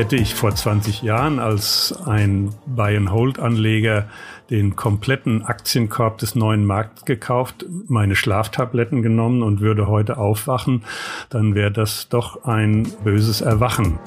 Hätte 0.00 0.16
ich 0.16 0.34
vor 0.34 0.54
20 0.54 1.02
Jahren 1.02 1.38
als 1.38 1.94
ein 2.06 2.54
Buy-and-Hold-Anleger 2.64 4.08
den 4.48 4.74
kompletten 4.74 5.44
Aktienkorb 5.44 6.16
des 6.16 6.34
neuen 6.34 6.64
Markts 6.64 7.04
gekauft, 7.04 7.66
meine 7.86 8.16
Schlaftabletten 8.16 9.02
genommen 9.02 9.42
und 9.42 9.60
würde 9.60 9.88
heute 9.88 10.16
aufwachen, 10.16 10.84
dann 11.28 11.54
wäre 11.54 11.70
das 11.70 12.08
doch 12.08 12.44
ein 12.44 12.90
böses 13.04 13.42
Erwachen. 13.42 13.98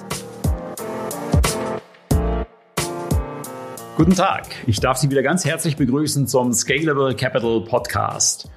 Guten 3.96 4.16
Tag, 4.16 4.48
ich 4.66 4.80
darf 4.80 4.98
Sie 4.98 5.12
wieder 5.12 5.22
ganz 5.22 5.46
herzlich 5.46 5.78
begrüßen 5.78 6.26
zum 6.26 6.54
Scalable 6.54 7.14
Capital 7.14 7.62
Podcast. 7.62 8.50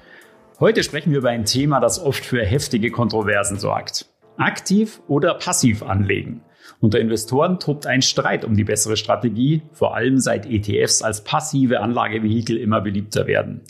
Heute 0.59 0.81
sprechen 0.81 1.11
wir 1.11 1.19
über 1.19 1.29
ein 1.29 1.45
Thema, 1.45 1.79
das 1.81 2.03
oft 2.03 2.25
für 2.25 2.43
heftige 2.43 2.89
Kontroversen 2.89 3.59
sorgt. 3.59 4.07
Aktiv 4.37 5.01
oder 5.07 5.33
passiv 5.35 5.83
anlegen. 5.83 6.41
Unter 6.79 6.99
Investoren 6.99 7.59
tobt 7.59 7.87
ein 7.87 8.01
Streit 8.01 8.45
um 8.45 8.55
die 8.55 8.63
bessere 8.63 8.97
Strategie, 8.97 9.63
vor 9.71 9.95
allem 9.95 10.19
seit 10.19 10.45
ETFs 10.45 11.01
als 11.01 11.23
passive 11.23 11.79
Anlagevehikel 11.79 12.57
immer 12.57 12.81
beliebter 12.81 13.25
werden. 13.25 13.61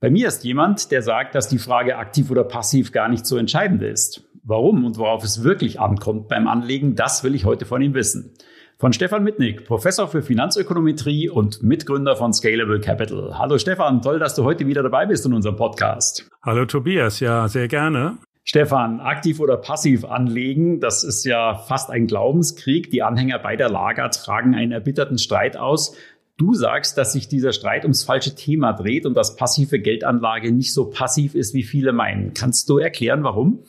Bei 0.00 0.10
mir 0.10 0.26
ist 0.26 0.42
jemand, 0.42 0.90
der 0.90 1.02
sagt, 1.02 1.36
dass 1.36 1.48
die 1.48 1.58
Frage 1.58 1.96
aktiv 1.96 2.30
oder 2.30 2.42
passiv 2.42 2.90
gar 2.90 3.08
nicht 3.08 3.24
so 3.24 3.36
entscheidend 3.36 3.82
ist. 3.82 4.28
Warum 4.42 4.84
und 4.84 4.98
worauf 4.98 5.22
es 5.22 5.44
wirklich 5.44 5.78
ankommt 5.78 6.26
beim 6.26 6.48
Anlegen, 6.48 6.96
das 6.96 7.22
will 7.22 7.36
ich 7.36 7.44
heute 7.44 7.64
von 7.64 7.80
ihm 7.80 7.94
wissen. 7.94 8.34
Von 8.78 8.92
Stefan 8.92 9.22
Mitnick, 9.22 9.64
Professor 9.64 10.08
für 10.08 10.22
Finanzökonometrie 10.22 11.28
und 11.28 11.62
Mitgründer 11.62 12.16
von 12.16 12.32
Scalable 12.32 12.80
Capital. 12.80 13.38
Hallo 13.38 13.58
Stefan, 13.58 14.02
toll, 14.02 14.18
dass 14.18 14.34
du 14.34 14.42
heute 14.42 14.66
wieder 14.66 14.82
dabei 14.82 15.06
bist 15.06 15.24
in 15.24 15.32
unserem 15.32 15.54
Podcast. 15.54 16.28
Hallo 16.42 16.66
Tobias, 16.66 17.20
ja, 17.20 17.46
sehr 17.46 17.68
gerne. 17.68 18.18
Stefan, 18.44 19.00
aktiv 19.00 19.38
oder 19.38 19.56
passiv 19.56 20.04
anlegen, 20.04 20.80
das 20.80 21.04
ist 21.04 21.24
ja 21.24 21.54
fast 21.54 21.90
ein 21.90 22.06
Glaubenskrieg. 22.06 22.90
Die 22.90 23.02
Anhänger 23.02 23.38
beider 23.38 23.68
Lager 23.68 24.10
tragen 24.10 24.54
einen 24.54 24.72
erbitterten 24.72 25.18
Streit 25.18 25.56
aus. 25.56 25.94
Du 26.36 26.54
sagst, 26.54 26.98
dass 26.98 27.12
sich 27.12 27.28
dieser 27.28 27.52
Streit 27.52 27.84
ums 27.84 28.02
falsche 28.02 28.34
Thema 28.34 28.72
dreht 28.72 29.06
und 29.06 29.14
dass 29.14 29.36
passive 29.36 29.78
Geldanlage 29.78 30.50
nicht 30.50 30.74
so 30.74 30.86
passiv 30.86 31.34
ist, 31.36 31.54
wie 31.54 31.62
viele 31.62 31.92
meinen. 31.92 32.34
Kannst 32.34 32.68
du 32.68 32.78
erklären, 32.78 33.22
warum? 33.22 33.60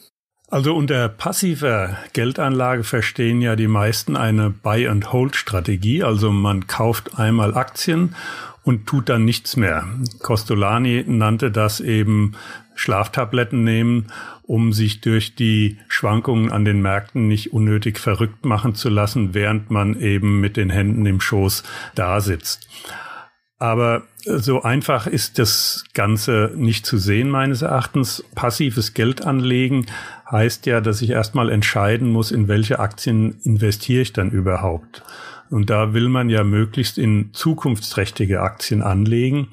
Also 0.50 0.75
unter 0.75 1.09
passiver 1.09 1.97
Geldanlage 2.14 2.84
verstehen 2.84 3.42
ja 3.42 3.56
die 3.56 3.67
meisten 3.67 4.16
eine 4.16 4.50
Buy-and-Hold-Strategie. 4.50 6.03
Also 6.03 6.31
man 6.31 6.67
kauft 6.67 7.17
einmal 7.19 7.56
Aktien 7.56 8.16
und 8.64 8.88
tut 8.88 9.09
dann 9.09 9.25
nichts 9.25 9.58
mehr. 9.58 9.88
Costolani 10.19 11.03
nannte 11.08 11.52
das 11.52 11.80
eben 11.80 12.33
Schlaftabletten 12.75 13.64
nehmen, 13.64 14.08
um 14.44 14.73
sich 14.73 15.02
durch 15.02 15.36
die 15.36 15.78
Schwankungen 15.88 16.52
an 16.52 16.66
den 16.66 16.81
Märkten 16.81 17.28
nicht 17.28 17.53
unnötig 17.53 18.00
verrückt 18.00 18.45
machen 18.45 18.75
zu 18.75 18.89
lassen, 18.89 19.34
während 19.34 19.69
man 19.69 20.00
eben 20.00 20.39
mit 20.39 20.58
den 20.58 20.69
Händen 20.69 21.06
im 21.06 21.22
Schoß 21.22 21.64
da 21.95 22.19
sitzt. 22.19 22.67
Aber 23.59 24.03
so 24.25 24.64
einfach 24.64 25.08
ist 25.08 25.39
das 25.39 25.86
Ganze 25.94 26.52
nicht 26.56 26.86
zu 26.86 26.97
sehen, 26.97 27.30
meines 27.30 27.61
Erachtens. 27.61 28.22
Passives 28.36 28.94
Geld 28.94 29.25
anlegen 29.25 29.86
heißt 30.30 30.66
ja, 30.66 30.81
dass 30.81 31.02
ich 31.02 31.11
erstmal 31.11 31.50
entscheiden 31.50 32.11
muss, 32.11 32.31
in 32.31 32.50
welche 32.50 32.80
Aktien 32.80 33.39
investiere 33.44 34.02
ich 34.02 34.11
dann 34.11 34.31
überhaupt. 34.31 35.03
Und 35.54 35.70
da 35.70 35.94
will 35.94 36.09
man 36.09 36.30
ja 36.30 36.44
möglichst 36.44 36.98
in 36.98 37.30
zukunftsträchtige 37.32 38.42
Aktien 38.42 38.82
anlegen, 38.82 39.50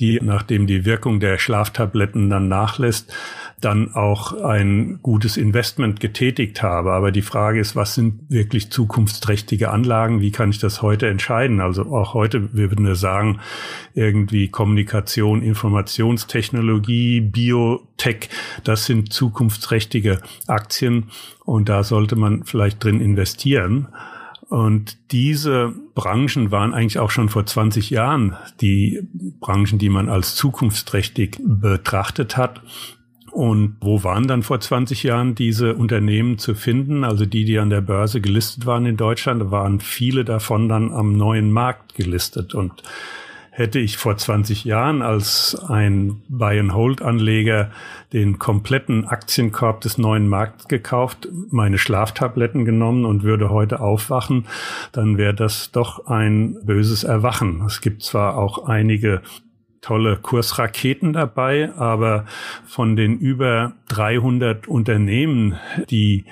die, 0.00 0.18
nachdem 0.20 0.66
die 0.66 0.84
Wirkung 0.84 1.20
der 1.20 1.38
Schlaftabletten 1.38 2.28
dann 2.28 2.48
nachlässt, 2.48 3.14
dann 3.60 3.94
auch 3.94 4.32
ein 4.42 4.98
gutes 5.00 5.36
Investment 5.36 6.00
getätigt 6.00 6.62
habe. 6.62 6.92
Aber 6.92 7.12
die 7.12 7.22
Frage 7.22 7.60
ist, 7.60 7.76
was 7.76 7.94
sind 7.94 8.28
wirklich 8.28 8.70
zukunftsträchtige 8.72 9.70
Anlagen? 9.70 10.20
Wie 10.20 10.32
kann 10.32 10.50
ich 10.50 10.58
das 10.58 10.82
heute 10.82 11.06
entscheiden? 11.06 11.60
Also 11.60 11.84
auch 11.84 12.14
heute, 12.14 12.52
wir 12.52 12.70
würden 12.70 12.86
ja 12.86 12.96
sagen, 12.96 13.38
irgendwie 13.94 14.48
Kommunikation, 14.48 15.40
Informationstechnologie, 15.40 17.20
Biotech, 17.20 18.28
das 18.64 18.86
sind 18.86 19.12
zukunftsträchtige 19.12 20.20
Aktien 20.48 21.10
und 21.44 21.68
da 21.68 21.84
sollte 21.84 22.16
man 22.16 22.42
vielleicht 22.42 22.82
drin 22.82 23.00
investieren. 23.00 23.86
Und 24.54 25.10
diese 25.10 25.74
Branchen 25.96 26.52
waren 26.52 26.74
eigentlich 26.74 27.00
auch 27.00 27.10
schon 27.10 27.28
vor 27.28 27.44
20 27.44 27.90
Jahren 27.90 28.36
die 28.60 29.00
Branchen, 29.40 29.80
die 29.80 29.88
man 29.88 30.08
als 30.08 30.36
zukunftsträchtig 30.36 31.40
betrachtet 31.44 32.36
hat. 32.36 32.62
Und 33.32 33.78
wo 33.80 34.04
waren 34.04 34.28
dann 34.28 34.44
vor 34.44 34.60
20 34.60 35.02
Jahren 35.02 35.34
diese 35.34 35.74
Unternehmen 35.74 36.38
zu 36.38 36.54
finden? 36.54 37.02
Also 37.02 37.26
die, 37.26 37.44
die 37.44 37.58
an 37.58 37.68
der 37.68 37.80
Börse 37.80 38.20
gelistet 38.20 38.64
waren 38.64 38.86
in 38.86 38.96
Deutschland, 38.96 39.50
waren 39.50 39.80
viele 39.80 40.24
davon 40.24 40.68
dann 40.68 40.92
am 40.92 41.16
neuen 41.16 41.50
Markt 41.50 41.96
gelistet. 41.96 42.54
Und 42.54 42.80
hätte 43.56 43.78
ich 43.78 43.98
vor 43.98 44.16
20 44.16 44.64
Jahren 44.64 45.00
als 45.00 45.56
ein 45.68 46.22
Buy-and-Hold-Anleger 46.28 47.70
den 48.12 48.40
kompletten 48.40 49.06
Aktienkorb 49.06 49.80
des 49.80 49.96
neuen 49.96 50.28
Markts 50.28 50.66
gekauft, 50.66 51.28
meine 51.50 51.78
Schlaftabletten 51.78 52.64
genommen 52.64 53.04
und 53.04 53.22
würde 53.22 53.50
heute 53.50 53.78
aufwachen, 53.78 54.46
dann 54.90 55.18
wäre 55.18 55.34
das 55.34 55.70
doch 55.70 56.06
ein 56.06 56.56
böses 56.64 57.04
Erwachen. 57.04 57.62
Es 57.64 57.80
gibt 57.80 58.02
zwar 58.02 58.36
auch 58.36 58.66
einige 58.66 59.22
tolle 59.84 60.16
Kursraketen 60.16 61.12
dabei, 61.12 61.70
aber 61.76 62.24
von 62.66 62.96
den 62.96 63.18
über 63.18 63.74
300 63.88 64.66
Unternehmen, 64.66 65.56
die 65.90 66.24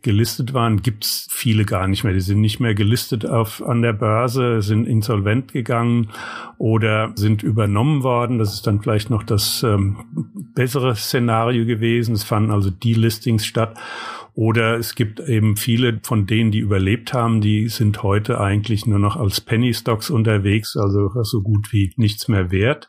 gelistet 0.00 0.54
waren, 0.54 0.80
gibt's 0.80 1.28
viele 1.30 1.66
gar 1.66 1.86
nicht 1.86 2.02
mehr. 2.02 2.14
Die 2.14 2.20
sind 2.20 2.40
nicht 2.40 2.60
mehr 2.60 2.74
gelistet 2.74 3.26
auf, 3.26 3.62
an 3.62 3.82
der 3.82 3.92
Börse, 3.92 4.62
sind 4.62 4.86
insolvent 4.86 5.52
gegangen 5.52 6.12
oder 6.56 7.12
sind 7.14 7.42
übernommen 7.42 8.02
worden. 8.02 8.38
Das 8.38 8.54
ist 8.54 8.66
dann 8.66 8.80
vielleicht 8.80 9.10
noch 9.10 9.22
das 9.22 9.62
ähm, 9.62 9.98
bessere 10.54 10.96
Szenario 10.96 11.66
gewesen. 11.66 12.14
Es 12.14 12.24
fanden 12.24 12.52
also 12.52 12.70
die 12.70 12.94
Listings 12.94 13.44
statt. 13.44 13.76
Oder 14.34 14.78
es 14.78 14.96
gibt 14.96 15.20
eben 15.20 15.56
viele 15.56 16.00
von 16.02 16.26
denen, 16.26 16.50
die 16.50 16.58
überlebt 16.58 17.12
haben, 17.12 17.40
die 17.40 17.68
sind 17.68 18.02
heute 18.02 18.40
eigentlich 18.40 18.84
nur 18.84 18.98
noch 18.98 19.16
als 19.16 19.40
Penny 19.40 19.72
Stocks 19.72 20.10
unterwegs, 20.10 20.76
also 20.76 21.22
so 21.22 21.40
gut 21.40 21.72
wie 21.72 21.92
nichts 21.96 22.26
mehr 22.26 22.50
wert. 22.50 22.88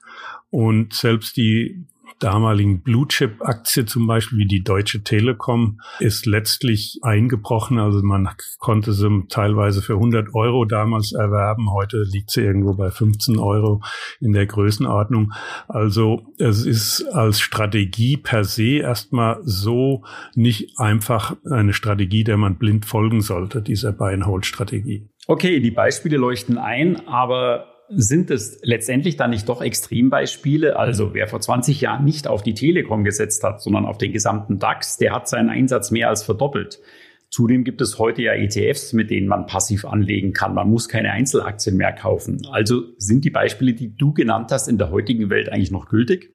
Und 0.50 0.94
selbst 0.94 1.38
die 1.38 1.86
damaligen 2.20 2.82
Blue 2.82 3.08
Chip 3.08 3.42
Aktie 3.42 3.86
zum 3.86 4.08
Beispiel 4.08 4.40
wie 4.40 4.48
die 4.48 4.64
Deutsche 4.64 5.04
Telekom 5.04 5.82
ist 6.00 6.26
letztlich 6.26 7.00
eingebrochen. 7.02 7.80
Also 7.80 8.02
man 8.04 8.30
konnte 8.60 8.94
sie 8.94 9.26
teilweise 9.30 9.82
für 9.82 9.94
100 9.94 10.34
Euro 10.34 10.66
damals 10.66 11.14
erwerben. 11.14 11.72
Heute 11.72 12.04
liegt 12.04 12.32
sie 12.32 12.42
irgendwo 12.42 12.74
bei 12.74 12.92
15 12.92 13.38
Euro 13.38 13.82
in 14.20 14.34
der 14.34 14.46
Größenordnung. 14.46 15.34
Also 15.68 16.26
es 16.40 16.66
ist 16.66 17.04
als 17.14 17.40
Strategie 17.40 18.18
per 18.18 18.44
se 18.44 18.78
erstmal 18.78 19.40
so 19.44 20.04
nicht 20.36 20.80
einfach 20.80 21.36
eine 21.50 21.74
Strategie, 21.74 22.24
der 22.24 22.38
man 22.38 22.58
blind 22.58 22.86
folgen 22.86 23.22
sollte, 23.22 23.62
dieser 23.62 23.92
Buy-and-Hold-Strategie. 23.92 25.10
Okay, 25.28 25.60
die 25.60 25.72
Beispiele 25.72 26.18
leuchten 26.18 26.58
ein, 26.58 27.08
aber 27.08 27.75
sind 27.90 28.32
es 28.32 28.60
letztendlich 28.64 29.18
dann 29.18 29.30
nicht 29.30 29.48
doch 29.48 29.62
Extrembeispiele? 29.62 30.78
Also 30.78 31.14
wer 31.14 31.28
vor 31.28 31.42
20 31.42 31.82
Jahren 31.82 32.06
nicht 32.06 32.28
auf 32.28 32.44
die 32.44 32.54
Telekom 32.54 33.04
gesetzt 33.04 33.44
hat, 33.44 33.62
sondern 33.62 33.86
auf 33.86 33.98
den 33.98 34.12
gesamten 34.12 34.60
DAX, 34.60 34.98
der 34.98 35.14
hat 35.14 35.28
seinen 35.28 35.50
Einsatz 35.50 35.92
mehr 35.92 36.10
als 36.10 36.24
verdoppelt. 36.24 36.80
Zudem 37.30 37.64
gibt 37.64 37.82
es 37.82 38.00
heute 38.00 38.22
ja 38.22 38.34
ETFs, 38.34 38.94
mit 38.94 39.10
denen 39.10 39.28
man 39.28 39.46
passiv 39.46 39.84
anlegen 39.86 40.32
kann. 40.32 40.54
Man 40.54 40.70
muss 40.70 40.88
keine 40.88 41.12
Einzelaktien 41.12 41.76
mehr 41.76 41.92
kaufen. 41.92 42.48
Also 42.52 42.84
sind 42.98 43.26
die 43.26 43.30
Beispiele, 43.30 43.74
die 43.74 43.96
du 43.96 44.14
genannt 44.14 44.52
hast, 44.52 44.68
in 44.68 44.78
der 44.78 44.90
heutigen 44.90 45.30
Welt 45.30 45.52
eigentlich 45.52 45.72
noch 45.72 45.90
gültig? 45.90 46.34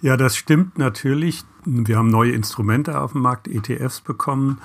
Ja, 0.00 0.16
das 0.16 0.36
stimmt 0.36 0.78
natürlich. 0.78 1.42
Wir 1.66 1.96
haben 1.96 2.08
neue 2.08 2.32
Instrumente 2.32 3.00
auf 3.00 3.12
dem 3.12 3.22
Markt, 3.22 3.48
ETFs 3.48 4.00
bekommen. 4.00 4.60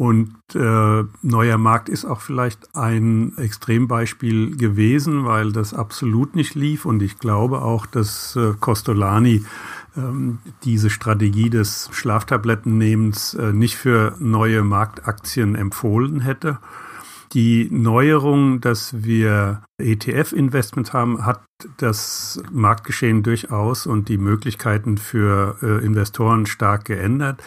Und 0.00 0.34
äh, 0.54 1.04
neuer 1.20 1.58
Markt 1.58 1.90
ist 1.90 2.06
auch 2.06 2.22
vielleicht 2.22 2.74
ein 2.74 3.36
Extrembeispiel 3.36 4.56
gewesen, 4.56 5.26
weil 5.26 5.52
das 5.52 5.74
absolut 5.74 6.34
nicht 6.34 6.54
lief. 6.54 6.86
Und 6.86 7.02
ich 7.02 7.18
glaube 7.18 7.60
auch, 7.60 7.84
dass 7.84 8.34
äh, 8.34 8.54
Costolani 8.58 9.44
ähm, 9.98 10.38
diese 10.64 10.88
Strategie 10.88 11.50
des 11.50 11.90
Schlaftablettennehmens 11.92 13.34
äh, 13.34 13.52
nicht 13.52 13.76
für 13.76 14.16
neue 14.18 14.62
Marktaktien 14.62 15.54
empfohlen 15.54 16.20
hätte. 16.20 16.60
Die 17.34 17.68
Neuerung, 17.70 18.62
dass 18.62 19.04
wir 19.04 19.64
ETF-Investments 19.76 20.94
haben, 20.94 21.26
hat 21.26 21.42
das 21.76 22.42
Marktgeschehen 22.50 23.22
durchaus 23.22 23.86
und 23.86 24.08
die 24.08 24.16
Möglichkeiten 24.16 24.96
für 24.96 25.58
äh, 25.62 25.84
Investoren 25.84 26.46
stark 26.46 26.86
geändert. 26.86 27.42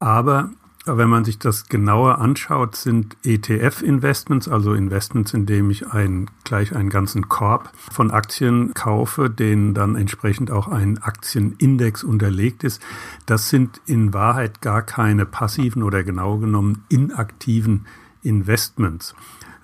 Aber 0.00 0.50
wenn 0.84 1.08
man 1.08 1.24
sich 1.24 1.38
das 1.38 1.68
genauer 1.68 2.18
anschaut, 2.18 2.74
sind 2.74 3.16
ETF-Investments, 3.22 4.48
also 4.48 4.74
Investments, 4.74 5.32
in 5.32 5.46
dem 5.46 5.70
ich 5.70 5.88
ein, 5.88 6.28
gleich 6.44 6.74
einen 6.74 6.90
ganzen 6.90 7.28
Korb 7.28 7.70
von 7.90 8.10
Aktien 8.10 8.74
kaufe, 8.74 9.30
denen 9.30 9.74
dann 9.74 9.94
entsprechend 9.94 10.50
auch 10.50 10.68
ein 10.68 10.98
Aktienindex 10.98 12.02
unterlegt 12.02 12.64
ist. 12.64 12.82
Das 13.26 13.48
sind 13.48 13.80
in 13.86 14.12
Wahrheit 14.12 14.60
gar 14.60 14.82
keine 14.82 15.24
passiven 15.24 15.82
oder 15.84 16.02
genau 16.02 16.38
genommen 16.38 16.84
inaktiven 16.88 17.86
Investments. 18.22 19.14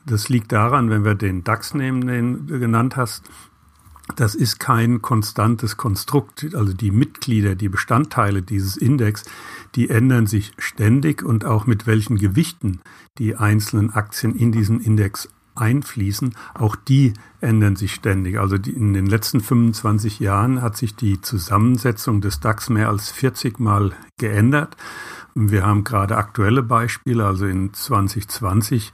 Das 0.06 0.28
liegt 0.28 0.52
daran, 0.52 0.88
wenn 0.88 1.04
wir 1.04 1.14
den 1.14 1.44
DAX 1.44 1.74
nehmen, 1.74 2.06
den 2.06 2.46
du 2.46 2.58
genannt 2.58 2.96
hast, 2.96 3.28
das 4.16 4.34
ist 4.34 4.58
kein 4.58 5.02
konstantes 5.02 5.76
Konstrukt. 5.76 6.54
Also 6.54 6.72
die 6.72 6.90
Mitglieder, 6.90 7.54
die 7.54 7.68
Bestandteile 7.68 8.42
dieses 8.42 8.76
Index, 8.76 9.24
die 9.74 9.90
ändern 9.90 10.26
sich 10.26 10.52
ständig 10.58 11.22
und 11.22 11.44
auch 11.44 11.66
mit 11.66 11.86
welchen 11.86 12.16
Gewichten 12.16 12.80
die 13.18 13.36
einzelnen 13.36 13.90
Aktien 13.90 14.34
in 14.34 14.52
diesen 14.52 14.80
Index 14.80 15.28
einfließen, 15.54 16.34
auch 16.54 16.76
die 16.76 17.14
ändern 17.40 17.76
sich 17.76 17.94
ständig. 17.94 18.38
Also 18.38 18.58
die, 18.58 18.70
in 18.70 18.94
den 18.94 19.06
letzten 19.06 19.40
25 19.40 20.20
Jahren 20.20 20.62
hat 20.62 20.76
sich 20.76 20.94
die 20.94 21.20
Zusammensetzung 21.20 22.20
des 22.20 22.40
DAX 22.40 22.70
mehr 22.70 22.88
als 22.88 23.10
40 23.10 23.58
Mal 23.58 23.92
geändert. 24.18 24.76
Wir 25.34 25.64
haben 25.64 25.84
gerade 25.84 26.16
aktuelle 26.16 26.62
Beispiele, 26.62 27.26
also 27.26 27.46
in 27.46 27.72
2020 27.72 28.92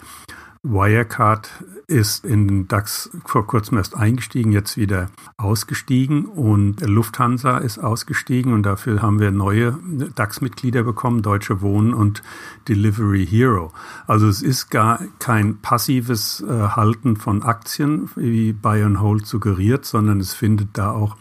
Wirecard 0.64 1.50
ist 1.86 2.24
in 2.24 2.48
den 2.48 2.68
DAX 2.68 3.10
vor 3.26 3.46
kurzem 3.46 3.76
erst 3.76 3.94
eingestiegen, 3.94 4.50
jetzt 4.50 4.78
wieder 4.78 5.10
ausgestiegen 5.36 6.24
und 6.24 6.80
Lufthansa 6.80 7.58
ist 7.58 7.78
ausgestiegen 7.78 8.54
und 8.54 8.62
dafür 8.62 9.02
haben 9.02 9.20
wir 9.20 9.30
neue 9.30 9.78
DAX-Mitglieder 10.14 10.82
bekommen, 10.82 11.20
Deutsche 11.20 11.60
Wohnen 11.60 11.92
und 11.92 12.22
Delivery 12.66 13.26
Hero. 13.26 13.72
Also 14.06 14.26
es 14.26 14.40
ist 14.40 14.70
gar 14.70 15.00
kein 15.18 15.58
passives 15.58 16.42
äh, 16.48 16.68
Halten 16.68 17.16
von 17.16 17.42
Aktien, 17.42 18.08
wie 18.16 18.54
Buy 18.54 18.82
and 18.82 19.00
Hold 19.00 19.26
suggeriert, 19.26 19.84
sondern 19.84 20.18
es 20.18 20.32
findet 20.32 20.70
da 20.72 20.92
auch 20.92 21.16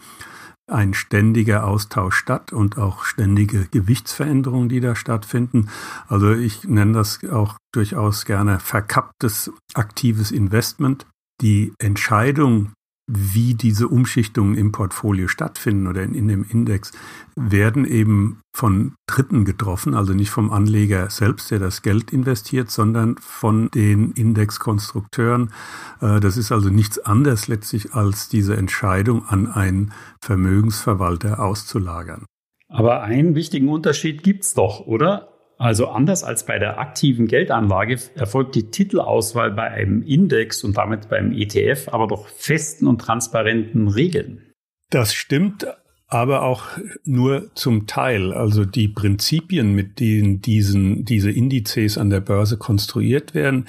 ein 0.66 0.94
ständiger 0.94 1.66
Austausch 1.66 2.16
statt 2.16 2.52
und 2.52 2.78
auch 2.78 3.04
ständige 3.04 3.66
Gewichtsveränderungen, 3.66 4.68
die 4.68 4.80
da 4.80 4.96
stattfinden. 4.96 5.68
Also 6.08 6.32
ich 6.32 6.64
nenne 6.64 6.92
das 6.92 7.20
auch 7.24 7.56
durchaus 7.72 8.24
gerne 8.24 8.60
verkapptes 8.60 9.52
aktives 9.74 10.30
Investment. 10.30 11.06
Die 11.42 11.74
Entscheidung, 11.78 12.72
wie 13.06 13.54
diese 13.54 13.88
Umschichtungen 13.88 14.56
im 14.56 14.72
Portfolio 14.72 15.28
stattfinden 15.28 15.86
oder 15.86 16.02
in, 16.02 16.14
in, 16.14 16.28
dem 16.28 16.44
Index, 16.48 16.92
werden 17.36 17.84
eben 17.84 18.40
von 18.56 18.94
Dritten 19.06 19.44
getroffen, 19.44 19.94
also 19.94 20.14
nicht 20.14 20.30
vom 20.30 20.50
Anleger 20.50 21.10
selbst, 21.10 21.50
der 21.50 21.58
das 21.58 21.82
Geld 21.82 22.12
investiert, 22.12 22.70
sondern 22.70 23.16
von 23.18 23.70
den 23.70 24.12
Indexkonstrukteuren. 24.12 25.52
Äh, 26.00 26.20
das 26.20 26.36
ist 26.36 26.50
also 26.50 26.70
nichts 26.70 26.98
anderes 26.98 27.46
letztlich 27.48 27.92
als 27.92 28.28
diese 28.28 28.56
Entscheidung 28.56 29.26
an 29.26 29.48
einen 29.48 29.92
Vermögensverwalter 30.22 31.40
auszulagern. 31.40 32.24
Aber 32.68 33.02
einen 33.02 33.34
wichtigen 33.34 33.68
Unterschied 33.68 34.22
gibt's 34.22 34.54
doch, 34.54 34.80
oder? 34.80 35.33
Also 35.56 35.88
anders 35.88 36.24
als 36.24 36.46
bei 36.46 36.58
der 36.58 36.78
aktiven 36.78 37.26
Geldanlage 37.26 37.98
erfolgt 38.16 38.54
die 38.54 38.70
Titelauswahl 38.70 39.52
bei 39.52 39.70
einem 39.70 40.02
Index 40.02 40.64
und 40.64 40.76
damit 40.76 41.08
beim 41.08 41.32
ETF 41.32 41.88
aber 41.92 42.08
doch 42.08 42.26
festen 42.28 42.86
und 42.86 42.98
transparenten 42.98 43.88
Regeln. 43.88 44.52
Das 44.90 45.14
stimmt, 45.14 45.66
aber 46.06 46.42
auch 46.42 46.64
nur 47.04 47.50
zum 47.54 47.86
Teil. 47.86 48.32
Also 48.32 48.64
die 48.64 48.88
Prinzipien, 48.88 49.74
mit 49.74 50.00
denen 50.00 50.40
diesen, 50.40 51.04
diese 51.04 51.30
Indizes 51.30 51.98
an 51.98 52.10
der 52.10 52.20
Börse 52.20 52.56
konstruiert 52.56 53.34
werden, 53.34 53.66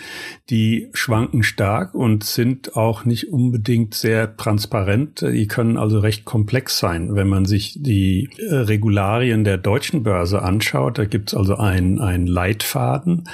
die 0.49 0.89
schwanken 0.93 1.43
stark 1.43 1.95
und 1.95 2.23
sind 2.23 2.75
auch 2.75 3.05
nicht 3.05 3.31
unbedingt 3.31 3.93
sehr 3.93 4.35
transparent. 4.35 5.21
Die 5.21 5.47
können 5.47 5.77
also 5.77 5.99
recht 5.99 6.25
komplex 6.25 6.77
sein. 6.77 7.15
Wenn 7.15 7.29
man 7.29 7.45
sich 7.45 7.77
die 7.81 8.29
Regularien 8.49 9.43
der 9.43 9.57
deutschen 9.57 10.03
Börse 10.03 10.41
anschaut, 10.41 10.97
da 10.97 11.05
gibt 11.05 11.29
es 11.29 11.35
also 11.35 11.55
einen 11.55 12.27
Leitfaden, 12.27 13.29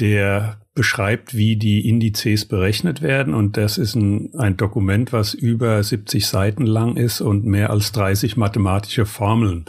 der 0.00 0.60
beschreibt, 0.78 1.36
wie 1.36 1.56
die 1.56 1.88
Indizes 1.88 2.44
berechnet 2.44 3.02
werden. 3.02 3.34
Und 3.34 3.56
das 3.56 3.78
ist 3.78 3.96
ein, 3.96 4.30
ein 4.38 4.56
Dokument, 4.56 5.12
was 5.12 5.34
über 5.34 5.82
70 5.82 6.24
Seiten 6.24 6.66
lang 6.66 6.96
ist 6.96 7.20
und 7.20 7.44
mehr 7.44 7.70
als 7.70 7.90
30 7.90 8.36
mathematische 8.36 9.04
Formeln 9.04 9.64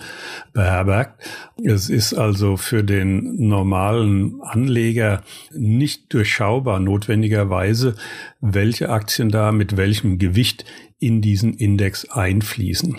beherbergt. 0.53 1.19
Es 1.63 1.89
ist 1.89 2.13
also 2.13 2.57
für 2.57 2.83
den 2.83 3.47
normalen 3.47 4.39
Anleger 4.44 5.23
nicht 5.51 6.13
durchschaubar 6.13 6.79
notwendigerweise, 6.79 7.95
welche 8.39 8.89
Aktien 8.89 9.29
da 9.29 9.51
mit 9.51 9.77
welchem 9.77 10.19
Gewicht 10.19 10.63
in 11.00 11.21
diesen 11.21 11.55
Index 11.55 12.05
einfließen. 12.05 12.97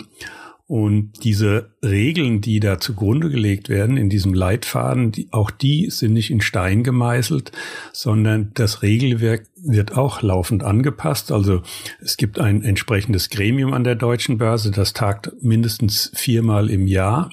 Und 0.71 1.25
diese 1.25 1.71
Regeln, 1.83 2.39
die 2.39 2.61
da 2.61 2.79
zugrunde 2.79 3.29
gelegt 3.29 3.67
werden 3.67 3.97
in 3.97 4.09
diesem 4.09 4.33
Leitfaden, 4.33 5.11
die, 5.11 5.27
auch 5.31 5.51
die 5.51 5.89
sind 5.89 6.13
nicht 6.13 6.31
in 6.31 6.39
Stein 6.39 6.81
gemeißelt, 6.81 7.51
sondern 7.91 8.51
das 8.53 8.81
Regelwerk 8.81 9.47
wird 9.61 9.97
auch 9.97 10.21
laufend 10.21 10.63
angepasst. 10.63 11.33
Also 11.33 11.61
es 11.99 12.15
gibt 12.15 12.39
ein 12.39 12.63
entsprechendes 12.63 13.29
Gremium 13.29 13.73
an 13.73 13.83
der 13.83 13.95
deutschen 13.95 14.37
Börse, 14.37 14.71
das 14.71 14.93
tagt 14.93 15.33
mindestens 15.41 16.09
viermal 16.15 16.69
im 16.69 16.87
Jahr 16.87 17.31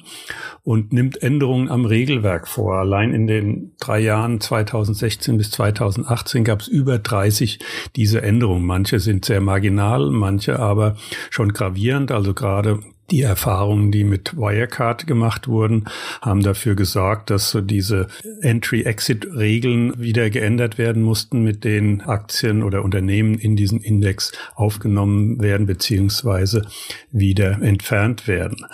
und 0.63 0.91
nimmt 0.91 1.23
Änderungen 1.23 1.69
am 1.69 1.85
Regelwerk 1.85 2.45
vor. 2.45 2.75
Allein 2.75 3.13
in 3.13 3.25
den 3.25 3.71
drei 3.79 4.01
Jahren 4.01 4.41
2016 4.41 5.37
bis 5.37 5.51
2018 5.51 6.43
gab 6.43 6.59
es 6.59 6.67
über 6.67 6.99
30 6.99 7.59
diese 7.95 8.21
Änderungen. 8.21 8.65
Manche 8.65 8.99
sind 8.99 9.23
sehr 9.23 9.39
marginal, 9.39 10.09
manche 10.09 10.59
aber 10.59 10.97
schon 11.29 11.53
gravierend. 11.53 12.11
Also 12.11 12.33
gerade 12.33 12.81
die 13.11 13.21
Erfahrungen, 13.21 13.91
die 13.91 14.03
mit 14.03 14.37
Wirecard 14.37 15.07
gemacht 15.07 15.47
wurden, 15.47 15.85
haben 16.21 16.41
dafür 16.41 16.75
gesorgt, 16.75 17.29
dass 17.29 17.49
so 17.49 17.61
diese 17.61 18.07
Entry-Exit-Regeln 18.41 19.99
wieder 19.99 20.29
geändert 20.29 20.77
werden 20.77 21.01
mussten, 21.01 21.43
mit 21.43 21.63
denen 21.63 22.01
Aktien 22.01 22.63
oder 22.63 22.83
Unternehmen 22.83 23.35
in 23.35 23.55
diesen 23.55 23.81
Index 23.81 24.31
aufgenommen 24.55 25.41
werden 25.41 25.65
beziehungsweise 25.65 26.65
wieder 27.11 27.61
entfernt 27.61 28.27
werden. 28.27 28.65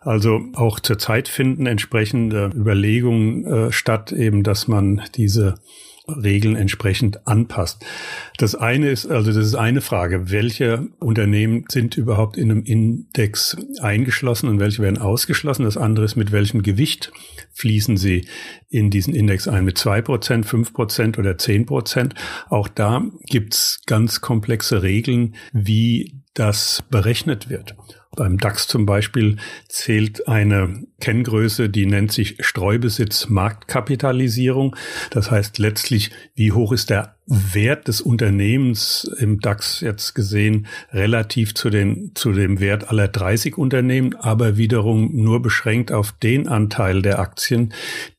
Also 0.00 0.40
auch 0.54 0.80
zurzeit 0.80 1.28
finden 1.28 1.66
entsprechende 1.66 2.50
Überlegungen 2.54 3.44
äh, 3.44 3.72
statt, 3.72 4.12
eben, 4.12 4.42
dass 4.42 4.66
man 4.66 5.02
diese 5.14 5.56
Regeln 6.22 6.56
entsprechend 6.56 7.26
anpasst. 7.26 7.84
Das 8.38 8.54
eine 8.54 8.90
ist, 8.90 9.06
also 9.06 9.32
das 9.32 9.46
ist 9.46 9.54
eine 9.54 9.80
Frage, 9.80 10.30
welche 10.30 10.88
Unternehmen 10.98 11.64
sind 11.70 11.96
überhaupt 11.96 12.36
in 12.36 12.50
einem 12.50 12.62
Index 12.64 13.56
eingeschlossen 13.80 14.48
und 14.48 14.60
welche 14.60 14.82
werden 14.82 14.98
ausgeschlossen. 14.98 15.64
Das 15.64 15.76
andere 15.76 16.04
ist, 16.04 16.16
mit 16.16 16.32
welchem 16.32 16.62
Gewicht 16.62 17.12
fließen 17.52 17.96
sie 17.96 18.26
in 18.68 18.90
diesen 18.90 19.14
Index 19.14 19.48
ein, 19.48 19.64
mit 19.64 19.78
zwei 19.78 20.02
Prozent, 20.02 20.46
fünf 20.46 20.72
Prozent 20.72 21.18
oder 21.18 21.38
zehn 21.38 21.66
Prozent. 21.66 22.14
Auch 22.48 22.68
da 22.68 23.04
gibt's 23.26 23.80
ganz 23.86 24.20
komplexe 24.20 24.82
Regeln, 24.82 25.34
wie 25.52 26.14
das 26.34 26.82
berechnet 26.90 27.50
wird. 27.50 27.74
Beim 28.16 28.38
DAX 28.38 28.66
zum 28.66 28.86
Beispiel 28.86 29.36
zählt 29.68 30.26
eine 30.26 30.84
Kenngröße, 31.00 31.68
die 31.68 31.86
nennt 31.86 32.10
sich 32.10 32.36
Streubesitz 32.40 33.28
Marktkapitalisierung. 33.28 34.74
Das 35.10 35.30
heißt 35.30 35.58
letztlich, 35.58 36.10
wie 36.34 36.50
hoch 36.50 36.72
ist 36.72 36.90
der 36.90 37.14
Wert 37.26 37.86
des 37.86 38.00
Unternehmens 38.00 39.08
im 39.18 39.38
DAX 39.38 39.80
jetzt 39.80 40.14
gesehen 40.14 40.66
relativ 40.92 41.54
zu, 41.54 41.70
den, 41.70 42.10
zu 42.16 42.32
dem 42.32 42.58
Wert 42.58 42.90
aller 42.90 43.06
30 43.06 43.56
Unternehmen, 43.56 44.16
aber 44.16 44.56
wiederum 44.56 45.10
nur 45.14 45.40
beschränkt 45.40 45.92
auf 45.92 46.10
den 46.10 46.48
Anteil 46.48 47.02
der 47.02 47.20
Aktien, 47.20 47.72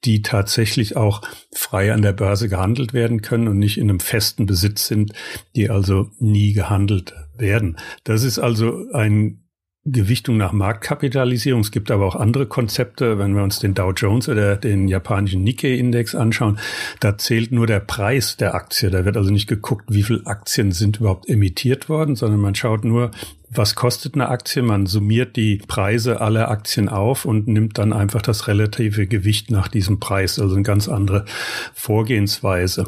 die 0.06 0.22
tatsächlich 0.22 0.96
auch 0.96 1.22
frei 1.54 1.92
an 1.92 2.02
der 2.02 2.14
Börse 2.14 2.48
gehandelt 2.48 2.94
werden 2.94 3.22
können 3.22 3.50
und 3.50 3.60
nicht 3.60 3.78
in 3.78 3.90
einem 3.90 4.00
festen 4.00 4.46
Besitz 4.46 4.88
sind, 4.88 5.12
die 5.58 5.70
also 5.70 6.10
nie 6.18 6.54
gehandelt 6.54 7.14
werden. 7.36 7.76
Das 8.06 8.24
ist 8.24 8.40
also 8.40 8.86
ein 8.94 9.42
Gewichtung 9.84 10.38
nach 10.38 10.52
Marktkapitalisierung. 10.52 11.62
Es 11.62 11.72
gibt 11.72 11.90
aber 11.90 12.06
auch 12.06 12.16
andere 12.16 12.46
Konzepte. 12.46 13.18
Wenn 13.18 13.36
wir 13.36 13.42
uns 13.42 13.58
den 13.58 13.74
Dow 13.74 13.92
Jones 13.92 14.30
oder 14.30 14.56
den 14.56 14.88
japanischen 14.88 15.44
Nikkei-Index 15.44 16.14
anschauen, 16.14 16.60
da 17.00 17.18
zählt 17.18 17.52
nur 17.52 17.66
der 17.66 17.80
Preis 17.80 18.38
der 18.38 18.54
Aktie. 18.54 18.92
Da 18.92 19.06
wird 19.06 19.18
also 19.18 19.32
nicht 19.32 19.48
geguckt, 19.48 19.86
wie 19.90 20.04
viele 20.04 20.26
Aktien 20.28 20.72
sind 20.72 21.00
überhaupt 21.00 21.28
emittiert 21.28 21.90
worden, 21.90 22.16
sondern 22.16 22.42
man 22.42 22.54
schaut 22.54 22.86
nur, 22.86 23.10
was 23.50 23.74
kostet 23.74 24.14
eine 24.14 24.30
Aktie. 24.30 24.62
Man 24.62 24.86
summiert 24.86 25.36
die 25.36 25.58
Preise 25.68 26.22
aller 26.22 26.50
Aktien 26.50 26.88
auf 26.88 27.26
und 27.26 27.48
nimmt 27.48 27.80
dann 27.80 27.92
einfach 27.92 28.22
das 28.22 28.48
relative 28.48 29.08
Gewicht 29.08 29.50
nach 29.50 29.68
diesem 29.68 30.00
Preis. 30.00 30.38
Also 30.38 30.54
eine 30.54 30.64
ganz 30.64 30.90
andere 30.90 31.26
Vorgehensweise. 31.74 32.86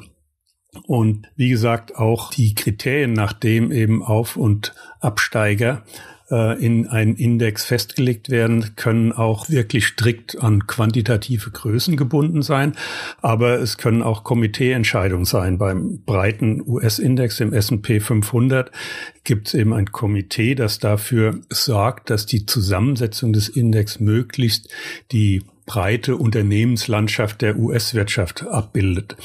Und 0.85 1.27
wie 1.35 1.49
gesagt, 1.49 1.95
auch 1.95 2.29
die 2.29 2.53
Kriterien, 2.53 3.13
nach 3.13 3.33
dem 3.33 3.71
eben 3.71 4.03
Auf- 4.03 4.37
und 4.37 4.75
Absteiger 4.99 5.83
äh, 6.33 6.65
in 6.65 6.87
einen 6.87 7.15
Index 7.15 7.63
festgelegt 7.63 8.29
werden, 8.29 8.75
können 8.75 9.11
auch 9.11 9.49
wirklich 9.49 9.85
strikt 9.85 10.41
an 10.41 10.65
quantitative 10.65 11.51
Größen 11.51 11.95
gebunden 11.95 12.41
sein. 12.41 12.73
Aber 13.21 13.59
es 13.59 13.77
können 13.77 14.01
auch 14.01 14.23
Komiteeentscheidungen 14.23 15.25
sein. 15.25 15.59
Beim 15.59 16.01
breiten 16.05 16.63
US-Index, 16.65 17.39
im 17.39 17.53
S&P 17.53 17.99
500, 17.99 18.71
gibt 19.23 19.47
es 19.47 19.53
eben 19.53 19.73
ein 19.73 19.91
Komitee, 19.91 20.55
das 20.55 20.79
dafür 20.79 21.39
sorgt, 21.49 22.09
dass 22.09 22.25
die 22.25 22.45
Zusammensetzung 22.45 23.31
des 23.31 23.47
Index 23.47 23.99
möglichst 23.99 24.69
die 25.11 25.43
breite 25.65 26.17
Unternehmenslandschaft 26.17 27.41
der 27.41 27.57
US-Wirtschaft 27.57 28.45
abbildet. 28.47 29.15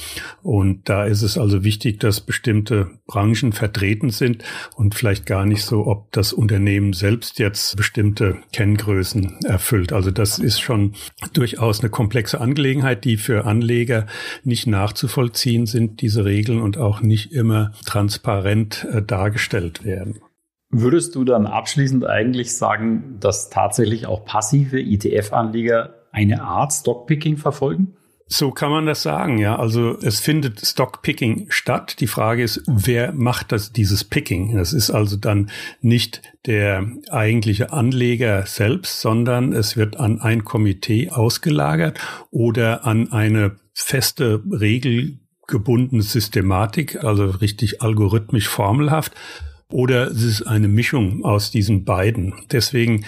Und 0.43 0.89
da 0.89 1.05
ist 1.05 1.23
es 1.23 1.37
also 1.37 1.65
wichtig, 1.65 2.01
dass 2.01 2.21
bestimmte 2.21 2.91
Branchen 3.07 3.53
vertreten 3.53 4.11
sind 4.11 4.45
und 4.77 4.95
vielleicht 4.95 5.27
gar 5.27 5.47
nicht 5.47 5.65
so, 5.65 5.87
ob 5.87 6.11
das 6.13 6.33
Unternehmen 6.33 6.93
selbst 6.93 7.39
jetzt 7.39 7.77
bestimmte 7.77 8.37
Kenngrößen 8.53 9.41
erfüllt. 9.45 9.93
Also 9.93 10.11
das 10.11 10.39
ist 10.39 10.61
schon 10.61 10.95
durchaus 11.33 11.81
eine 11.81 11.91
komplexe 11.91 12.41
Angelegenheit, 12.41 13.05
die 13.05 13.17
für 13.17 13.45
Anleger 13.45 14.07
nicht 14.45 14.67
nachzuvollziehen 14.67 15.67
sind, 15.67 16.01
diese 16.01 16.25
Regeln 16.25 16.61
und 16.61 16.79
auch 16.79 17.01
nicht 17.01 17.33
immer 17.33 17.73
transparent 17.85 18.87
äh, 18.93 19.03
dargestellt 19.03 19.85
werden. 19.85 20.21
Würdest 20.71 21.15
du 21.15 21.25
dann 21.25 21.47
abschließend 21.47 22.05
eigentlich 22.05 22.55
sagen, 22.55 23.17
dass 23.21 23.49
tatsächlich 23.49 24.07
auch 24.07 24.27
passive 24.27 24.79
ETF-Anleger 24.79 25.98
eine 26.13 26.43
Art 26.43 26.73
Stockpicking 26.73 27.37
verfolgen? 27.37 27.95
So 28.31 28.51
kann 28.51 28.71
man 28.71 28.85
das 28.85 29.03
sagen, 29.03 29.39
ja. 29.39 29.57
Also 29.57 29.99
es 30.03 30.21
findet 30.21 30.61
Stockpicking 30.61 31.47
statt. 31.49 31.97
Die 32.01 32.07
Frage 32.07 32.43
ist, 32.43 32.63
wer 32.67 33.13
macht 33.13 33.53
das, 33.53 33.73
dieses 33.73 34.05
Picking? 34.05 34.55
Das 34.55 34.75
ist 34.75 34.91
also 34.91 35.17
dann 35.17 35.51
nicht 35.81 36.21
der 36.45 36.87
eigentliche 37.11 37.73
Anleger 37.73 38.45
selbst, 38.45 39.01
sondern 39.01 39.55
es 39.55 39.79
wird 39.79 39.97
an 39.97 40.21
ein 40.21 40.45
Komitee 40.45 41.09
ausgelagert 41.09 41.99
oder 42.31 42.85
an 42.85 43.11
eine 43.13 43.57
feste 43.73 44.43
regelgebundene 44.51 46.03
Systematik, 46.03 47.03
also 47.03 47.25
richtig 47.31 47.81
algorithmisch 47.81 48.49
formelhaft 48.49 49.15
oder 49.71 50.11
es 50.11 50.23
ist 50.23 50.43
eine 50.43 50.69
Mischung 50.69 51.25
aus 51.25 51.51
diesen 51.51 51.85
beiden. 51.85 52.35
Deswegen 52.51 53.05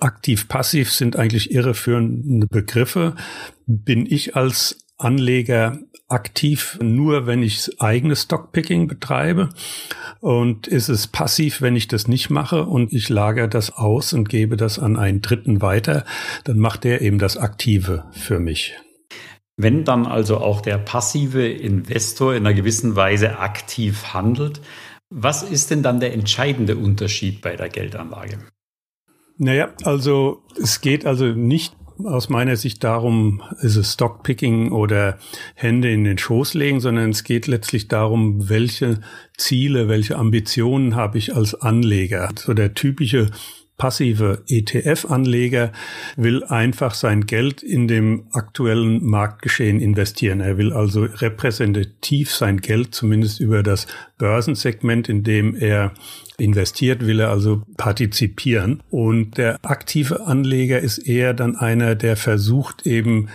aktiv-passiv 0.00 0.92
sind 0.92 1.16
eigentlich 1.16 1.50
irreführende 1.50 2.46
Begriffe. 2.46 3.14
Bin 3.66 4.06
ich 4.06 4.36
als 4.36 4.78
Anleger 4.98 5.78
aktiv 6.08 6.78
nur, 6.82 7.26
wenn 7.26 7.42
ich 7.42 7.80
eigenes 7.80 8.22
Stockpicking 8.22 8.88
betreibe? 8.88 9.50
Und 10.20 10.66
ist 10.66 10.88
es 10.88 11.06
passiv, 11.06 11.60
wenn 11.60 11.76
ich 11.76 11.86
das 11.86 12.08
nicht 12.08 12.30
mache 12.30 12.64
und 12.64 12.92
ich 12.92 13.08
lagere 13.08 13.48
das 13.48 13.70
aus 13.70 14.12
und 14.12 14.28
gebe 14.28 14.56
das 14.56 14.78
an 14.78 14.96
einen 14.96 15.22
Dritten 15.22 15.62
weiter? 15.62 16.04
Dann 16.44 16.58
macht 16.58 16.84
der 16.84 17.02
eben 17.02 17.18
das 17.18 17.36
Aktive 17.36 18.04
für 18.12 18.40
mich. 18.40 18.74
Wenn 19.56 19.84
dann 19.84 20.06
also 20.06 20.38
auch 20.38 20.60
der 20.60 20.78
passive 20.78 21.46
Investor 21.46 22.34
in 22.34 22.46
einer 22.46 22.54
gewissen 22.54 22.96
Weise 22.96 23.38
aktiv 23.38 24.14
handelt, 24.14 24.60
was 25.10 25.42
ist 25.42 25.70
denn 25.70 25.82
dann 25.82 26.00
der 26.00 26.12
entscheidende 26.14 26.76
Unterschied 26.76 27.40
bei 27.40 27.56
der 27.56 27.68
Geldanlage? 27.68 28.38
Naja, 29.38 29.72
also 29.84 30.42
es 30.60 30.80
geht 30.80 31.06
also 31.06 31.26
nicht 31.26 31.74
aus 32.04 32.28
meiner 32.28 32.56
Sicht 32.56 32.84
darum, 32.84 33.42
ist 33.60 33.76
es 33.76 33.94
Stockpicking 33.94 34.70
oder 34.72 35.18
Hände 35.54 35.90
in 35.90 36.04
den 36.04 36.18
Schoß 36.18 36.54
legen, 36.54 36.80
sondern 36.80 37.10
es 37.10 37.24
geht 37.24 37.46
letztlich 37.46 37.88
darum, 37.88 38.48
welche 38.48 39.00
Ziele, 39.36 39.88
welche 39.88 40.16
Ambitionen 40.16 40.94
habe 40.94 41.18
ich 41.18 41.34
als 41.34 41.54
Anleger. 41.54 42.28
So 42.36 42.54
der 42.54 42.74
typische 42.74 43.30
passive 43.78 44.42
ETF-Anleger 44.48 45.72
will 46.16 46.42
einfach 46.44 46.94
sein 46.94 47.26
Geld 47.26 47.62
in 47.62 47.86
dem 47.86 48.26
aktuellen 48.32 49.04
Marktgeschehen 49.04 49.80
investieren. 49.80 50.40
Er 50.40 50.58
will 50.58 50.72
also 50.72 51.04
repräsentativ 51.04 52.32
sein 52.32 52.58
Geld 52.58 52.94
zumindest 52.94 53.38
über 53.38 53.62
das 53.62 53.86
Börsensegment, 54.18 55.08
in 55.08 55.22
dem 55.22 55.54
er 55.54 55.92
investiert, 56.38 57.06
will 57.06 57.20
er 57.20 57.30
also 57.30 57.62
partizipieren. 57.76 58.82
Und 58.90 59.36
der 59.38 59.58
aktive 59.62 60.26
Anleger 60.26 60.78
ist 60.78 60.98
eher 60.98 61.34
dann 61.34 61.56
einer, 61.56 61.94
der 61.94 62.16
versucht 62.16 62.86
eben 62.86 63.28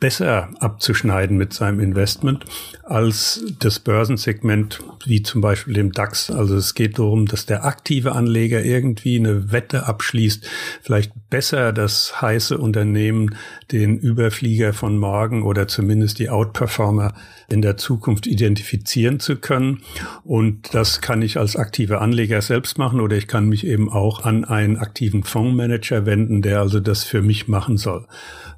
besser 0.00 0.50
abzuschneiden 0.58 1.36
mit 1.36 1.52
seinem 1.52 1.80
Investment 1.80 2.44
als 2.82 3.44
das 3.60 3.78
Börsensegment, 3.78 4.80
wie 5.06 5.22
zum 5.22 5.40
Beispiel 5.40 5.74
dem 5.74 5.92
DAX. 5.92 6.30
Also 6.30 6.56
es 6.56 6.74
geht 6.74 6.98
darum, 6.98 7.26
dass 7.26 7.46
der 7.46 7.64
aktive 7.64 8.12
Anleger 8.12 8.62
irgendwie 8.62 9.18
eine 9.18 9.52
Wette 9.52 9.86
abschließt, 9.86 10.46
vielleicht 10.82 11.12
besser 11.30 11.72
das 11.72 12.20
heiße 12.20 12.58
Unternehmen, 12.58 13.36
den 13.72 13.98
Überflieger 13.98 14.72
von 14.72 14.98
morgen 14.98 15.42
oder 15.42 15.68
zumindest 15.68 16.18
die 16.18 16.28
Outperformer 16.28 17.14
in 17.48 17.62
der 17.62 17.76
Zukunft 17.76 18.26
identifizieren 18.26 19.20
zu 19.20 19.36
können. 19.36 19.82
Und 20.24 20.74
das 20.74 21.00
kann 21.00 21.22
ich 21.22 21.38
als 21.38 21.56
aktiver 21.56 22.00
Anleger 22.00 22.42
selbst 22.42 22.78
machen 22.78 23.00
oder 23.00 23.16
ich 23.16 23.28
kann 23.28 23.48
mich 23.48 23.66
eben 23.66 23.90
auch 23.90 24.24
an 24.24 24.44
einen 24.44 24.76
aktiven 24.76 25.22
Fondsmanager 25.22 26.04
wenden, 26.04 26.42
der 26.42 26.60
also 26.60 26.80
das 26.80 27.04
für 27.04 27.22
mich 27.22 27.48
machen 27.48 27.76
soll. 27.76 28.06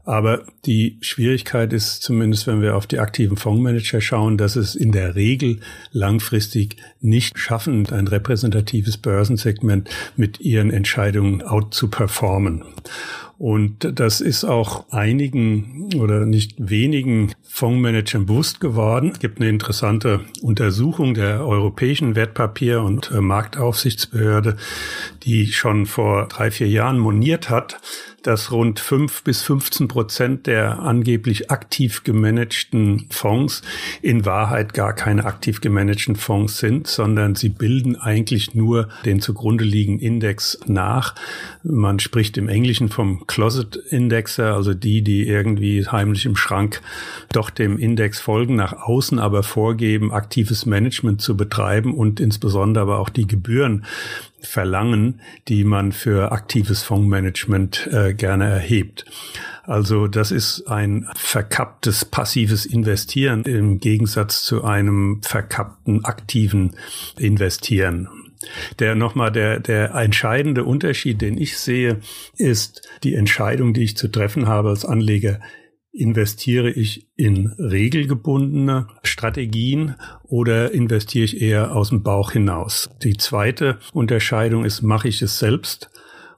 Aber 0.05 0.45
die 0.65 0.99
Schwierigkeit 1.01 1.26
ist 1.35 2.03
zumindest, 2.03 2.47
wenn 2.47 2.63
wir 2.63 2.77
auf 2.77 2.87
die 2.87 2.99
aktiven 2.99 3.37
Fondsmanager 3.37 4.01
schauen, 4.01 4.39
dass 4.39 4.57
es 4.57 4.75
in 4.75 4.93
der 4.93 5.15
Regel 5.15 5.61
langfristig 5.93 6.77
nicht 7.01 7.39
schaffen, 7.39 7.87
ein 7.91 8.09
repräsentatives 8.09 8.97
Börsensegment 8.97 9.89
mit 10.17 10.41
ihren 10.41 10.71
Entscheidungen 10.71 11.43
out 11.43 11.75
zu 11.75 11.89
performen. 11.89 12.65
Und 13.39 14.01
das 14.01 14.23
ist 14.23 14.45
auch 14.45 14.91
einigen 14.91 15.91
oder 15.99 16.25
nicht 16.25 16.55
wenigen 16.59 17.33
Fondsmanagern 17.43 18.25
bewusst 18.25 18.61
geworden. 18.61 19.11
Es 19.13 19.19
gibt 19.19 19.41
eine 19.41 19.51
interessante 19.51 20.21
Untersuchung 20.41 21.13
der 21.13 21.47
Europäischen 21.47 22.17
Wertpapier- 22.17 22.83
und 22.83 23.11
Marktaufsichtsbehörde, 23.11 24.57
die 25.25 25.49
schon 25.49 25.85
vor 25.85 26.29
drei, 26.29 26.51
vier 26.51 26.69
Jahren 26.69 26.99
moniert 26.99 27.51
hat, 27.51 27.79
dass 28.27 28.51
rund 28.51 28.81
fünf 28.81 29.23
bis 29.23 29.43
15 29.43 29.87
Prozent 29.89 30.47
der 30.47 30.81
angeblich 30.81 31.51
aktiv 31.51 32.03
gemanagten 32.03 33.07
Fonds 33.11 33.63
in 34.03 34.25
Wahrheit 34.25 34.75
gar 34.75 34.93
keine 34.95 35.25
aktiv 35.25 35.61
gemanagten 35.61 36.17
Fonds 36.17 36.59
sind, 36.59 36.89
sondern 36.89 37.37
sie 37.37 37.49
bilden 37.49 37.95
eigentlich 37.97 38.55
nur 38.55 38.89
den 39.05 39.21
zugrunde 39.21 39.65
liegenden 39.65 40.05
Index 40.05 40.59
nach. 40.67 41.15
Man 41.63 42.01
spricht 42.01 42.37
im 42.37 42.49
Englischen 42.49 42.89
vom 42.89 43.27
Closet 43.27 43.77
Indexer, 43.77 44.55
also 44.55 44.75
die, 44.75 45.03
die 45.03 45.27
irgendwie 45.27 45.87
heimlich 45.87 46.27
im 46.27 46.37
Schrank 46.37 46.81
doch 47.33 47.51
dem 47.51 47.79
Index 47.79 48.19
folgen, 48.19 48.57
nach 48.57 48.73
außen 48.73 49.19
aber 49.19 49.43
vorgeben, 49.43 50.13
aktives 50.13 50.67
Management 50.67 51.21
zu 51.21 51.37
betreiben 51.37 51.95
und 51.95 52.19
insbesondere 52.19 52.83
aber 52.83 52.99
auch 52.99 53.09
die 53.09 53.27
Gebühren 53.27 53.85
verlangen, 54.47 55.21
die 55.49 55.65
man 55.65 55.93
für 55.93 56.33
aktives 56.33 56.83
Fondsmanagement 56.83 57.89
äh, 57.93 58.15
gerne 58.15 58.49
erhebt. 58.49 59.05
Also 59.65 60.07
das 60.07 60.31
ist 60.31 60.69
ein 60.69 61.09
verkapptes 61.17 62.05
passives 62.05 62.67
Investieren 62.67 63.43
im 63.45 63.81
Gegensatz 63.81 64.45
zu 64.45 64.65
einem 64.65 65.21
verkappten 65.23 66.05
aktiven 66.05 66.77
Investieren. 67.19 68.09
Der 68.79 68.95
nochmal 68.95 69.33
der, 69.33 69.61
der 69.61 69.95
entscheidende 69.95 70.65
Unterschied, 70.65 71.21
den 71.21 71.37
ich 71.37 71.59
sehe, 71.59 72.01
ist 72.37 72.89
die 73.03 73.15
Entscheidung, 73.15 73.75
die 73.75 73.83
ich 73.83 73.97
zu 73.97 74.09
treffen 74.09 74.47
habe 74.47 74.69
als 74.69 74.85
Anleger 74.85 75.41
investiere 75.97 76.71
ich 76.71 77.09
in 77.17 77.49
regelgebundene 77.59 78.89
Strategien 79.03 79.95
oder 80.25 80.73
investiere 80.73 81.25
ich 81.25 81.41
eher 81.41 81.75
aus 81.75 81.89
dem 81.89 82.03
Bauch 82.03 82.33
hinaus? 82.33 82.91
Die 83.03 83.17
zweite 83.17 83.79
Unterscheidung 83.93 84.65
ist, 84.65 84.83
mache 84.83 85.09
ich 85.09 85.23
es 85.23 85.39
selbst 85.39 85.91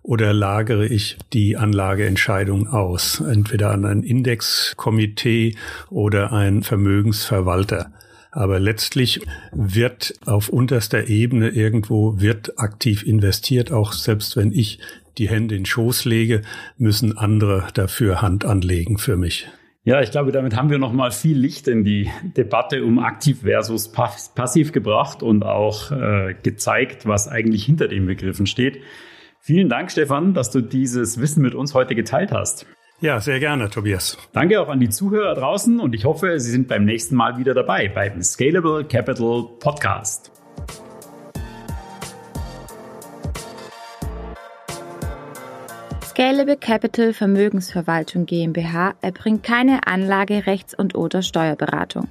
oder 0.02 0.32
lagere 0.32 0.86
ich 0.86 1.18
die 1.32 1.56
Anlageentscheidung 1.56 2.68
aus, 2.68 3.20
entweder 3.20 3.72
an 3.72 3.84
ein 3.84 4.02
Indexkomitee 4.02 5.56
oder 5.90 6.32
ein 6.32 6.62
Vermögensverwalter. 6.62 7.92
Aber 8.30 8.60
letztlich 8.60 9.20
wird 9.52 10.14
auf 10.26 10.48
unterster 10.48 11.08
Ebene 11.08 11.48
irgendwo 11.48 12.20
wird 12.20 12.58
aktiv 12.58 13.06
investiert, 13.06 13.72
auch 13.72 13.92
selbst 13.92 14.36
wenn 14.36 14.52
ich 14.52 14.80
die 15.16 15.28
Hände 15.28 15.56
in 15.56 15.62
den 15.62 15.66
Schoß 15.66 16.04
lege, 16.04 16.42
müssen 16.76 17.16
andere 17.16 17.68
dafür 17.74 18.22
Hand 18.22 18.44
anlegen 18.44 18.98
für 18.98 19.16
mich. 19.16 19.48
Ja, 19.84 20.02
ich 20.02 20.10
glaube, 20.10 20.32
damit 20.32 20.54
haben 20.54 20.68
wir 20.68 20.78
noch 20.78 20.92
mal 20.92 21.10
viel 21.10 21.38
Licht 21.38 21.66
in 21.66 21.82
die 21.82 22.10
Debatte 22.36 22.84
um 22.84 22.98
aktiv 22.98 23.40
versus 23.40 23.90
passiv 23.90 24.72
gebracht 24.72 25.22
und 25.22 25.44
auch 25.44 25.90
äh, 25.90 26.34
gezeigt, 26.42 27.06
was 27.06 27.26
eigentlich 27.26 27.64
hinter 27.64 27.88
den 27.88 28.04
Begriffen 28.04 28.46
steht. 28.46 28.82
Vielen 29.40 29.70
Dank, 29.70 29.90
Stefan, 29.90 30.34
dass 30.34 30.50
du 30.50 30.60
dieses 30.60 31.18
Wissen 31.20 31.42
mit 31.42 31.54
uns 31.54 31.72
heute 31.72 31.94
geteilt 31.94 32.32
hast. 32.32 32.66
Ja, 33.00 33.20
sehr 33.20 33.38
gerne, 33.38 33.70
Tobias. 33.70 34.18
Danke 34.32 34.60
auch 34.60 34.68
an 34.68 34.80
die 34.80 34.88
Zuhörer 34.88 35.36
draußen 35.36 35.78
und 35.78 35.94
ich 35.94 36.04
hoffe, 36.04 36.40
Sie 36.40 36.50
sind 36.50 36.66
beim 36.66 36.84
nächsten 36.84 37.14
Mal 37.14 37.38
wieder 37.38 37.54
dabei 37.54 37.86
beim 37.86 38.20
Scalable 38.24 38.84
Capital 38.84 39.44
Podcast. 39.60 40.32
Scalable 46.04 46.56
Capital 46.56 47.12
Vermögensverwaltung 47.12 48.26
GmbH 48.26 48.94
erbringt 49.00 49.44
keine 49.44 49.86
Anlage-, 49.86 50.46
Rechts- 50.48 50.74
und 50.74 50.96
oder 50.96 51.22
Steuerberatung. 51.22 52.08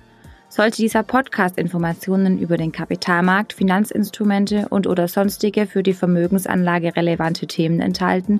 Sollte 0.47 0.77
dieser 0.77 1.03
Podcast 1.03 1.57
Informationen 1.57 2.39
über 2.39 2.55
den 2.55 2.71
Kapitalmarkt, 2.71 3.51
Finanzinstrumente 3.51 4.67
und 4.69 4.87
oder 4.87 5.09
sonstige 5.09 5.67
für 5.67 5.83
die 5.83 5.93
Vermögensanlage 5.93 6.95
relevante 6.95 7.45
Themen 7.45 7.81
enthalten, 7.81 8.39